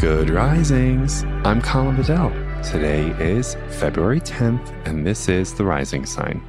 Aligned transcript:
Good 0.00 0.30
risings. 0.30 1.24
I'm 1.44 1.60
Colin 1.60 1.94
Bedell. 1.94 2.30
Today 2.62 3.10
is 3.22 3.54
February 3.68 4.20
10th, 4.20 4.74
and 4.86 5.06
this 5.06 5.28
is 5.28 5.52
the 5.52 5.66
rising 5.66 6.06
sign. 6.06 6.42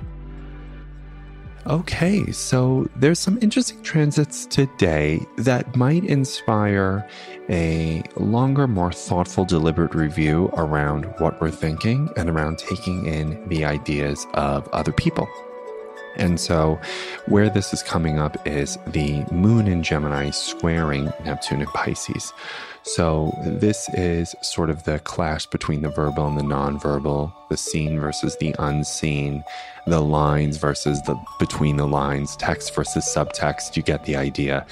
Okay, 1.68 2.32
so 2.32 2.90
there's 2.96 3.20
some 3.20 3.38
interesting 3.42 3.84
transits 3.84 4.46
today 4.46 5.20
that 5.36 5.76
might 5.76 6.06
inspire 6.06 7.06
a 7.50 8.02
longer, 8.16 8.70
more 8.70 8.94
thoughtful, 8.94 9.44
deliberate 9.44 9.96
review 9.96 10.50
around 10.54 11.04
what 11.18 11.42
we're 11.42 11.52
thinking 11.52 12.10
and 12.16 12.30
around 12.30 12.58
taking 12.58 13.06
in 13.06 13.50
the 13.50 13.66
ideas 13.66 14.28
of 14.34 14.66
other 14.70 14.94
people. 14.94 15.28
And 16.16 16.40
so, 16.40 16.80
where 17.28 17.50
this 17.50 17.74
is 17.74 17.82
coming 17.84 18.20
up 18.20 18.46
is 18.48 18.78
the 18.88 19.24
moon 19.32 19.68
in 19.68 19.84
Gemini 19.84 20.30
squaring 20.32 21.06
Neptune 21.24 21.62
in 21.62 21.68
Pisces. 21.68 22.34
So, 22.84 23.32
this 23.44 23.88
is 23.94 24.36
sort 24.42 24.70
of 24.70 24.84
the 24.84 25.00
clash 25.00 25.46
between 25.46 25.82
the 25.82 25.90
verbal 25.90 26.28
and 26.28 26.38
the 26.38 26.44
nonverbal, 26.44 27.34
the 27.50 27.58
seen 27.58 28.00
versus 28.00 28.36
the 28.38 28.56
unseen, 28.60 29.44
the 29.88 30.02
lines 30.02 30.58
versus 30.58 31.02
the 31.04 31.16
between 31.40 31.78
the 31.78 31.88
lines, 31.88 32.36
text 32.36 32.76
versus 32.76 33.06
subtext. 33.06 33.78
You 33.78 33.84
get 33.84 34.06
the 34.06 34.16
idea. 34.16 34.66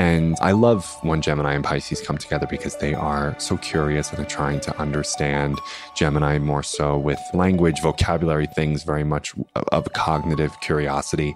And 0.00 0.36
I 0.40 0.52
love 0.52 0.96
when 1.02 1.20
Gemini 1.22 1.54
and 1.54 1.64
Pisces 1.64 2.00
come 2.00 2.18
together 2.18 2.46
because 2.46 2.76
they 2.76 2.94
are 2.94 3.34
so 3.40 3.56
curious 3.56 4.10
and 4.10 4.18
they're 4.18 4.26
trying 4.26 4.60
to 4.60 4.78
understand 4.78 5.58
Gemini 5.96 6.38
more 6.38 6.62
so 6.62 6.96
with 6.96 7.18
language, 7.34 7.80
vocabulary, 7.82 8.46
things 8.46 8.84
very 8.84 9.02
much 9.02 9.34
of 9.72 9.92
cognitive 9.94 10.60
curiosity, 10.60 11.34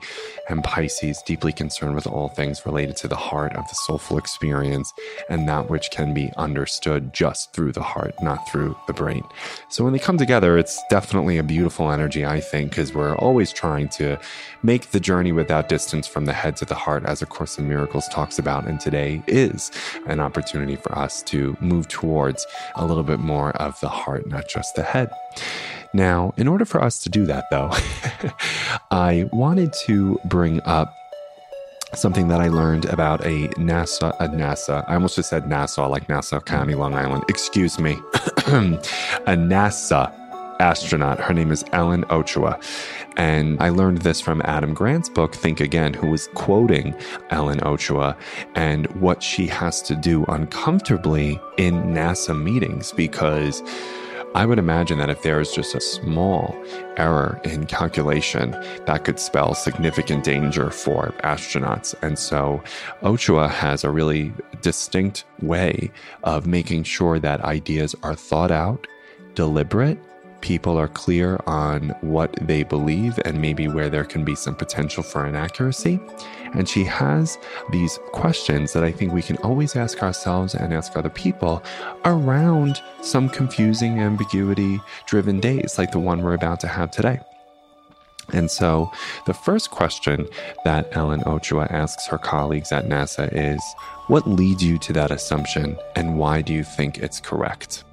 and 0.48 0.62
Pisces 0.62 1.22
deeply 1.22 1.52
concerned 1.52 1.96
with 1.96 2.06
all 2.06 2.28
things 2.28 2.64
related 2.64 2.96
to 2.98 3.08
the 3.08 3.16
heart 3.16 3.52
of 3.54 3.66
the 3.68 3.74
soulful 3.74 4.16
experience 4.16 4.92
and 5.28 5.48
that 5.48 5.68
which 5.68 5.90
can 5.90 6.14
be 6.14 6.30
understood 6.36 7.12
just 7.12 7.52
through 7.52 7.72
the 7.72 7.82
heart, 7.82 8.14
not 8.22 8.48
through 8.48 8.76
the 8.86 8.92
brain. 8.92 9.24
So 9.70 9.82
when 9.82 9.92
they 9.92 9.98
come 9.98 10.18
together, 10.18 10.56
it's 10.56 10.80
definitely 10.88 11.36
a 11.38 11.42
beautiful 11.42 11.90
energy, 11.90 12.24
I 12.24 12.38
think, 12.38 12.70
because 12.70 12.94
we're 12.94 13.16
always 13.16 13.52
trying 13.52 13.88
to 13.90 14.20
make 14.62 14.92
the 14.92 15.00
journey 15.00 15.32
without 15.32 15.68
distance 15.68 16.06
from 16.06 16.26
the 16.26 16.32
head 16.32 16.56
to 16.58 16.64
the 16.64 16.76
heart, 16.76 17.04
as 17.06 17.22
A 17.22 17.26
Course 17.26 17.58
in 17.58 17.68
Miracles 17.68 18.06
talks 18.08 18.38
about 18.38 18.51
about. 18.52 18.68
And 18.68 18.80
today 18.80 19.22
is 19.26 19.70
an 20.06 20.20
opportunity 20.20 20.76
for 20.76 20.96
us 20.96 21.22
to 21.24 21.56
move 21.60 21.88
towards 21.88 22.46
a 22.74 22.84
little 22.84 23.02
bit 23.02 23.18
more 23.18 23.50
of 23.56 23.78
the 23.80 23.88
heart, 23.88 24.26
not 24.26 24.48
just 24.48 24.74
the 24.74 24.82
head. 24.82 25.10
Now, 25.94 26.32
in 26.36 26.48
order 26.48 26.64
for 26.64 26.82
us 26.82 26.98
to 27.00 27.10
do 27.10 27.26
that, 27.26 27.44
though, 27.50 27.70
I 28.90 29.28
wanted 29.32 29.72
to 29.86 30.18
bring 30.24 30.60
up 30.62 30.94
something 31.94 32.28
that 32.28 32.40
I 32.40 32.48
learned 32.48 32.86
about 32.86 33.20
a 33.26 33.48
NASA, 33.58 34.16
a 34.18 34.28
NASA, 34.28 34.84
I 34.88 34.94
almost 34.94 35.16
just 35.16 35.28
said 35.28 35.46
Nassau, 35.46 35.88
like 35.88 36.08
Nassau 36.08 36.40
County, 36.40 36.74
Long 36.74 36.94
Island. 36.94 37.24
Excuse 37.28 37.78
me. 37.78 37.92
a 39.26 39.36
NASA 39.36 40.21
astronaut. 40.62 41.18
Her 41.18 41.34
name 41.34 41.50
is 41.50 41.64
Ellen 41.72 42.04
Ochoa. 42.08 42.58
And 43.16 43.60
I 43.60 43.68
learned 43.68 43.98
this 43.98 44.20
from 44.20 44.40
Adam 44.44 44.72
Grant's 44.72 45.08
book, 45.08 45.34
Think 45.34 45.60
Again, 45.60 45.92
who 45.92 46.06
was 46.06 46.28
quoting 46.28 46.94
Ellen 47.30 47.62
Ochoa 47.64 48.16
and 48.54 48.86
what 49.00 49.22
she 49.22 49.46
has 49.48 49.82
to 49.82 49.96
do 49.96 50.24
uncomfortably 50.26 51.38
in 51.58 51.74
NASA 51.92 52.40
meetings 52.40 52.92
because. 52.92 53.62
I 54.34 54.46
would 54.46 54.58
imagine 54.58 54.96
that 54.96 55.10
if 55.10 55.20
there 55.20 55.42
is 55.42 55.52
just 55.52 55.74
a 55.74 55.80
small 55.82 56.56
error 56.96 57.38
in 57.44 57.66
calculation, 57.66 58.52
that 58.86 59.04
could 59.04 59.20
spell 59.20 59.52
significant 59.54 60.24
danger 60.24 60.70
for 60.70 61.12
astronauts. 61.22 61.94
And 62.00 62.18
so 62.18 62.62
Ochoa 63.02 63.48
has 63.48 63.84
a 63.84 63.90
really 63.90 64.32
distinct 64.62 65.26
way 65.42 65.90
of 66.24 66.46
making 66.46 66.84
sure 66.84 67.18
that 67.18 67.42
ideas 67.42 67.94
are 68.02 68.14
thought 68.14 68.50
out, 68.50 68.86
deliberate, 69.34 69.98
people 70.42 70.76
are 70.76 70.88
clear 70.88 71.40
on 71.46 71.90
what 72.02 72.36
they 72.42 72.62
believe 72.64 73.18
and 73.24 73.40
maybe 73.40 73.68
where 73.68 73.88
there 73.88 74.04
can 74.04 74.24
be 74.24 74.34
some 74.34 74.54
potential 74.54 75.02
for 75.02 75.24
inaccuracy. 75.26 75.98
And 76.52 76.68
she 76.68 76.84
has 76.84 77.38
these 77.70 77.98
questions 78.12 78.74
that 78.74 78.84
I 78.84 78.92
think 78.92 79.12
we 79.12 79.22
can 79.22 79.38
always 79.38 79.74
ask 79.74 80.02
ourselves 80.02 80.54
and 80.54 80.74
ask 80.74 80.96
other 80.96 81.08
people 81.08 81.62
around 82.04 82.82
some 83.00 83.28
confusing, 83.28 84.00
ambiguity 84.00 84.80
driven 85.06 85.40
days 85.40 85.78
like 85.78 85.92
the 85.92 85.98
one 85.98 86.22
we're 86.22 86.34
about 86.34 86.60
to 86.60 86.68
have 86.68 86.90
today. 86.90 87.20
And 88.32 88.50
so, 88.50 88.90
the 89.26 89.34
first 89.34 89.70
question 89.70 90.28
that 90.64 90.88
Ellen 90.96 91.22
Ochoa 91.26 91.66
asks 91.70 92.06
her 92.06 92.18
colleagues 92.18 92.72
at 92.72 92.86
NASA 92.86 93.28
is 93.32 93.62
What 94.06 94.28
leads 94.28 94.62
you 94.62 94.78
to 94.78 94.92
that 94.94 95.10
assumption, 95.10 95.76
and 95.96 96.18
why 96.18 96.40
do 96.40 96.52
you 96.52 96.64
think 96.64 96.98
it's 96.98 97.20
correct? 97.20 97.84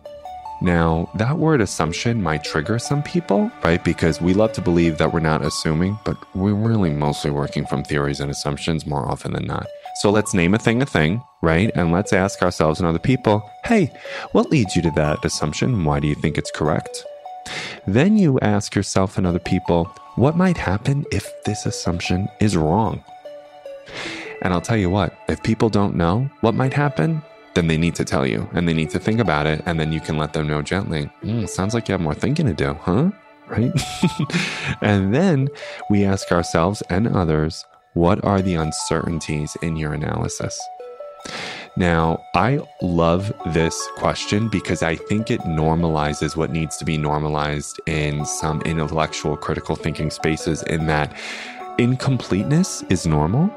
Now, 0.61 1.09
that 1.15 1.37
word 1.37 1.61
assumption 1.61 2.21
might 2.21 2.43
trigger 2.43 2.79
some 2.79 3.01
people, 3.01 3.49
right? 3.63 3.81
Because 3.81 4.19
we 4.19 4.33
love 4.33 4.51
to 4.53 4.61
believe 4.61 4.97
that 4.97 5.13
we're 5.13 5.21
not 5.21 5.41
assuming, 5.41 5.97
but 6.03 6.17
we're 6.35 6.53
really 6.53 6.89
mostly 6.89 7.31
working 7.31 7.65
from 7.65 7.83
theories 7.83 8.19
and 8.19 8.29
assumptions 8.29 8.85
more 8.85 9.09
often 9.09 9.31
than 9.31 9.45
not. 9.45 9.65
So 10.01 10.09
let's 10.09 10.33
name 10.33 10.53
a 10.53 10.59
thing 10.59 10.81
a 10.81 10.85
thing, 10.85 11.23
right? 11.41 11.71
And 11.75 11.93
let's 11.93 12.11
ask 12.11 12.41
ourselves 12.41 12.79
and 12.79 12.87
other 12.87 12.99
people, 12.99 13.49
hey, 13.63 13.91
what 14.33 14.51
leads 14.51 14.75
you 14.75 14.81
to 14.81 14.91
that 14.91 15.23
assumption? 15.23 15.85
Why 15.85 16.01
do 16.01 16.07
you 16.07 16.15
think 16.15 16.37
it's 16.37 16.51
correct? 16.51 17.05
Then 17.87 18.17
you 18.17 18.37
ask 18.41 18.75
yourself 18.75 19.17
and 19.17 19.25
other 19.25 19.39
people, 19.39 19.85
what 20.15 20.35
might 20.35 20.57
happen 20.57 21.05
if 21.11 21.31
this 21.45 21.65
assumption 21.65 22.27
is 22.41 22.57
wrong? 22.57 23.01
And 24.41 24.53
I'll 24.53 24.61
tell 24.61 24.77
you 24.77 24.89
what, 24.89 25.17
if 25.29 25.41
people 25.41 25.69
don't 25.69 25.95
know 25.95 26.29
what 26.41 26.53
might 26.53 26.73
happen, 26.73 27.21
then 27.59 27.67
they 27.67 27.77
need 27.77 27.93
to 27.95 28.05
tell 28.05 28.25
you 28.25 28.49
and 28.53 28.69
they 28.69 28.73
need 28.73 28.89
to 28.89 28.99
think 28.99 29.19
about 29.19 29.45
it. 29.45 29.61
And 29.65 29.77
then 29.77 29.91
you 29.91 29.99
can 29.99 30.17
let 30.17 30.31
them 30.31 30.47
know 30.47 30.61
gently, 30.61 31.11
mm, 31.21 31.47
sounds 31.49 31.73
like 31.73 31.89
you 31.89 31.91
have 31.91 31.99
more 31.99 32.13
thinking 32.13 32.45
to 32.45 32.53
do, 32.53 32.73
huh? 32.73 33.11
Right? 33.49 33.73
and 34.81 35.13
then 35.13 35.49
we 35.89 36.05
ask 36.05 36.31
ourselves 36.31 36.81
and 36.89 37.05
others, 37.05 37.65
what 37.95 38.23
are 38.23 38.41
the 38.41 38.55
uncertainties 38.55 39.57
in 39.61 39.75
your 39.75 39.91
analysis? 39.91 40.57
Now, 41.75 42.23
I 42.33 42.61
love 42.81 43.33
this 43.47 43.77
question 43.97 44.47
because 44.47 44.81
I 44.81 44.95
think 44.95 45.29
it 45.29 45.41
normalizes 45.41 46.37
what 46.37 46.51
needs 46.51 46.77
to 46.77 46.85
be 46.85 46.97
normalized 46.97 47.77
in 47.87 48.25
some 48.25 48.61
intellectual 48.61 49.35
critical 49.35 49.75
thinking 49.75 50.11
spaces, 50.11 50.63
in 50.63 50.87
that 50.87 51.13
incompleteness 51.77 52.83
is 52.83 53.05
normal 53.05 53.53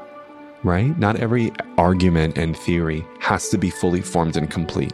right? 0.63 0.97
Not 0.97 1.17
every 1.17 1.51
argument 1.77 2.37
and 2.37 2.57
theory 2.57 3.05
has 3.19 3.49
to 3.49 3.57
be 3.57 3.69
fully 3.69 4.01
formed 4.01 4.37
and 4.37 4.49
complete. 4.49 4.93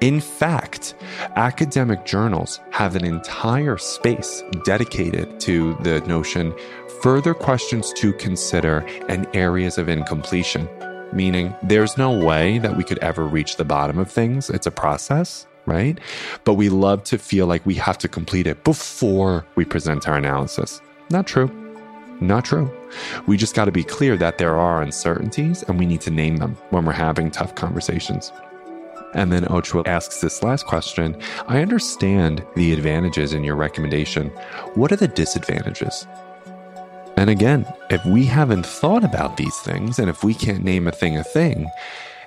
In 0.00 0.20
fact, 0.20 0.94
academic 1.36 2.06
journals 2.06 2.60
have 2.70 2.96
an 2.96 3.04
entire 3.04 3.76
space 3.76 4.42
dedicated 4.64 5.38
to 5.40 5.74
the 5.82 6.00
notion 6.02 6.54
further 7.02 7.34
questions 7.34 7.92
to 7.94 8.14
consider 8.14 8.78
and 9.08 9.26
areas 9.34 9.76
of 9.76 9.90
incompletion, 9.90 10.68
meaning 11.12 11.54
there's 11.62 11.98
no 11.98 12.12
way 12.12 12.58
that 12.58 12.76
we 12.76 12.84
could 12.84 12.98
ever 12.98 13.26
reach 13.26 13.56
the 13.56 13.64
bottom 13.64 13.98
of 13.98 14.10
things. 14.10 14.48
It's 14.48 14.66
a 14.66 14.70
process, 14.70 15.46
right? 15.66 15.98
But 16.44 16.54
we 16.54 16.70
love 16.70 17.04
to 17.04 17.18
feel 17.18 17.46
like 17.46 17.64
we 17.66 17.74
have 17.74 17.98
to 17.98 18.08
complete 18.08 18.46
it 18.46 18.64
before 18.64 19.44
we 19.54 19.66
present 19.66 20.08
our 20.08 20.16
analysis. 20.16 20.80
Not 21.10 21.26
true. 21.26 21.59
Not 22.20 22.44
true. 22.44 22.70
We 23.26 23.36
just 23.36 23.54
got 23.54 23.64
to 23.64 23.72
be 23.72 23.84
clear 23.84 24.16
that 24.18 24.38
there 24.38 24.56
are 24.56 24.82
uncertainties 24.82 25.62
and 25.62 25.78
we 25.78 25.86
need 25.86 26.02
to 26.02 26.10
name 26.10 26.36
them 26.36 26.56
when 26.70 26.84
we're 26.84 26.92
having 26.92 27.30
tough 27.30 27.54
conversations. 27.54 28.30
And 29.14 29.32
then 29.32 29.50
Ochoa 29.50 29.82
asks 29.86 30.20
this 30.20 30.42
last 30.42 30.66
question 30.66 31.20
I 31.48 31.62
understand 31.62 32.44
the 32.54 32.72
advantages 32.72 33.32
in 33.32 33.42
your 33.42 33.56
recommendation. 33.56 34.28
What 34.74 34.92
are 34.92 34.96
the 34.96 35.08
disadvantages? 35.08 36.06
And 37.16 37.28
again, 37.28 37.66
if 37.90 38.04
we 38.04 38.24
haven't 38.24 38.64
thought 38.64 39.04
about 39.04 39.36
these 39.36 39.56
things 39.58 39.98
and 39.98 40.08
if 40.08 40.22
we 40.22 40.34
can't 40.34 40.64
name 40.64 40.86
a 40.86 40.92
thing 40.92 41.16
a 41.16 41.24
thing, 41.24 41.68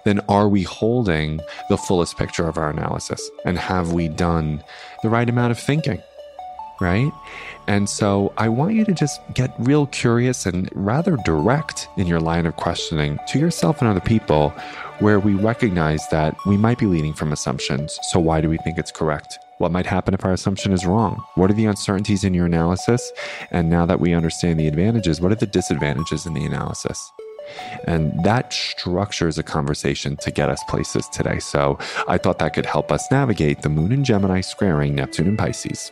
then 0.04 0.20
are 0.28 0.50
we 0.50 0.64
holding 0.64 1.40
the 1.70 1.78
fullest 1.78 2.18
picture 2.18 2.48
of 2.48 2.58
our 2.58 2.70
analysis? 2.70 3.30
And 3.46 3.58
have 3.58 3.94
we 3.94 4.08
done 4.08 4.64
the 5.02 5.10
right 5.10 5.30
amount 5.30 5.52
of 5.52 5.60
thinking? 5.60 6.02
Right? 6.82 7.12
And 7.68 7.90
so 7.90 8.34
I 8.38 8.50
want 8.50 8.74
you 8.74 8.86
to 8.86 8.94
just 8.94 9.22
get 9.34 9.54
real 9.60 9.88
curious 9.88 10.46
and 10.46 10.70
rather 10.74 11.18
direct 11.24 11.88
in 11.98 12.08
your 12.08 12.20
line 12.20 12.46
of 12.46 12.56
questioning 12.56 13.20
to 13.30 13.40
yourself 13.40 13.80
and 13.82 13.90
other 13.90 14.02
people 14.02 14.50
where 15.00 15.20
we 15.20 15.34
recognize 15.34 16.08
that 16.10 16.36
we 16.46 16.58
might 16.58 16.78
be 16.78 16.86
leading 16.86 17.14
from 17.14 17.32
assumptions. 17.32 18.00
So, 18.12 18.20
why 18.20 18.42
do 18.42 18.50
we 18.50 18.58
think 18.58 18.78
it's 18.78 18.92
correct? 18.92 19.40
What 19.58 19.72
might 19.72 19.86
happen 19.86 20.14
if 20.14 20.26
our 20.26 20.34
assumption 20.34 20.72
is 20.74 20.86
wrong? 20.86 21.24
What 21.36 21.50
are 21.50 21.54
the 21.54 21.66
uncertainties 21.66 22.24
in 22.24 22.34
your 22.34 22.46
analysis? 22.46 23.12
And 23.52 23.70
now 23.70 23.86
that 23.86 24.00
we 24.00 24.14
understand 24.14 24.60
the 24.60 24.68
advantages, 24.68 25.22
what 25.22 25.32
are 25.32 25.36
the 25.36 25.46
disadvantages 25.46 26.26
in 26.26 26.34
the 26.34 26.44
analysis? 26.44 27.12
And 27.86 28.24
that 28.24 28.54
structures 28.54 29.38
a 29.38 29.44
conversation 29.44 30.18
to 30.18 30.32
get 30.32 30.50
us 30.50 30.64
places 30.68 31.08
today. 31.10 31.40
So 31.40 31.78
I 32.08 32.18
thought 32.18 32.40
that 32.40 32.54
could 32.54 32.66
help 32.66 32.92
us 32.92 33.10
navigate 33.12 33.62
the 33.62 33.70
moon 33.70 33.92
and 33.92 34.06
Gemini 34.06 34.42
squaring 34.42 34.96
Neptune 34.96 35.28
and 35.28 35.38
Pisces. 35.38 35.92